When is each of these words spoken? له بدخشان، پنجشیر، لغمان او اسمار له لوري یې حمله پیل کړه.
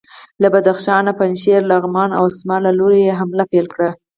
له 0.41 0.47
بدخشان، 0.53 1.05
پنجشیر، 1.19 1.61
لغمان 1.71 2.09
او 2.17 2.23
اسمار 2.31 2.59
له 2.67 2.71
لوري 2.79 2.99
یې 3.07 3.17
حمله 3.19 3.43
پیل 3.51 3.65
کړه. 3.73 3.89